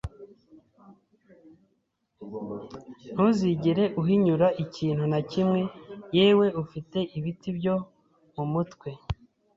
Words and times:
ntuzigere 3.13 3.85
uhinyura 4.01 4.47
ikintu 4.63 5.03
na 5.11 5.19
kimwe, 5.31 5.61
yewe 6.17 6.47
ufite 6.63 6.97
ibiti 7.17 7.49
byo 7.57 7.75
mu 8.35 8.45
mutwe!” 8.51 8.89